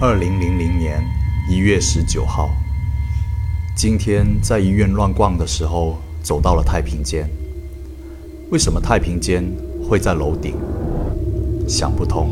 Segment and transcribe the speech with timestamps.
[0.00, 1.02] 二零零零年
[1.50, 2.50] 一月十九号，
[3.74, 7.28] 今天在医院乱逛的时候，走到了太平间。
[8.52, 9.44] 为什么太平间
[9.82, 10.54] 会在楼顶？
[11.66, 12.30] 想不通。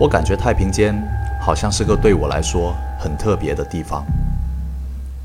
[0.00, 0.96] 我感觉太平间
[1.42, 4.02] 好像是个对我来说很特别的地方，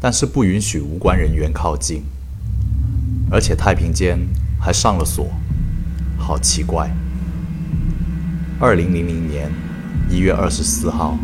[0.02, 2.04] 但是不允许无关人员靠近，
[3.32, 4.20] 而且太平间
[4.60, 5.26] 还上了锁，
[6.18, 6.92] 好奇怪。
[8.60, 9.50] 二零零零年
[10.12, 11.18] 一月二十四号，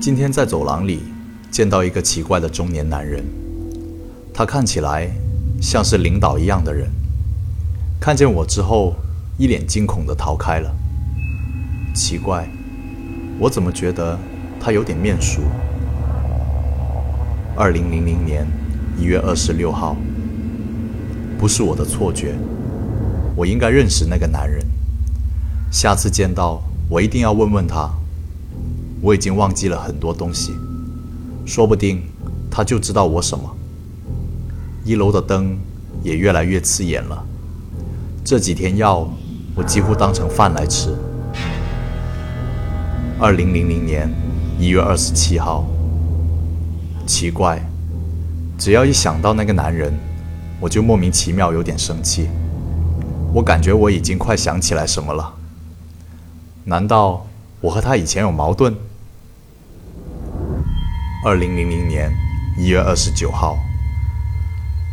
[0.00, 1.02] 今天在走廊里
[1.50, 3.22] 见到一个奇怪的中年男人，
[4.32, 5.10] 他看起来
[5.60, 6.90] 像是领导一样的人，
[8.00, 8.94] 看见我之后，
[9.36, 10.74] 一脸惊恐地逃开了。
[11.94, 12.48] 奇怪，
[13.38, 14.18] 我怎么觉得
[14.58, 15.42] 他有点面熟？
[17.54, 18.46] 二零零零年
[18.96, 19.98] 一月二十六号，
[21.38, 22.34] 不是我的错觉，
[23.36, 24.64] 我应该认识那个男人。
[25.70, 27.88] 下次见到我一定要问问他。
[29.02, 30.52] 我已经忘记了很多东西，
[31.46, 32.02] 说不定
[32.50, 33.56] 他就知道我什么。
[34.84, 35.56] 一楼的灯
[36.02, 37.24] 也越来越刺眼了，
[38.22, 39.08] 这几天药
[39.54, 40.94] 我几乎当成饭来吃。
[43.18, 44.12] 二零零零年
[44.58, 45.64] 一月二十七号，
[47.06, 47.64] 奇怪，
[48.58, 49.94] 只要一想到那个男人，
[50.60, 52.28] 我就莫名其妙有点生气。
[53.32, 55.39] 我感觉我已经快想起来什么了。
[56.64, 57.26] 难道
[57.60, 58.74] 我和他以前有矛盾？
[61.24, 62.10] 二零零零年
[62.58, 63.58] 一月二十九号，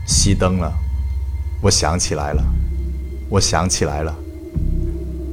[0.08, 0.74] 熄灯了，
[1.62, 2.44] 我想起来了，
[3.30, 4.16] 我想起来了，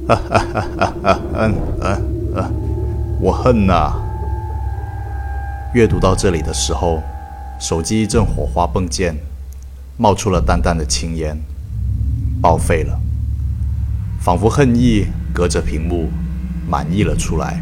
[0.07, 2.01] 嗯嗯
[2.35, 2.53] 嗯，
[3.19, 3.93] 我恨呐！
[5.73, 7.01] 阅读到这里的时候，
[7.59, 9.15] 手机一阵火花迸溅，
[9.97, 11.37] 冒出了淡淡的青烟，
[12.41, 12.97] 报废了，
[14.21, 16.09] 仿佛恨意隔着屏幕。
[16.67, 17.61] 满意了出来。